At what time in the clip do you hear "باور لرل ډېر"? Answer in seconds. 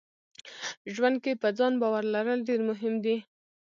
1.81-2.59